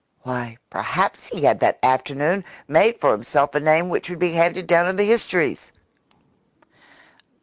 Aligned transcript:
Why, 0.23 0.57
perhaps 0.71 1.27
he 1.27 1.43
had 1.43 1.59
that 1.59 1.77
afternoon 1.83 2.43
made 2.67 2.99
for 2.99 3.11
himself 3.11 3.53
a 3.53 3.59
name 3.59 3.87
which 3.87 4.09
would 4.09 4.17
be 4.17 4.31
handed 4.33 4.65
down 4.65 4.87
in 4.87 4.95
the 4.95 5.03
histories! 5.05 5.71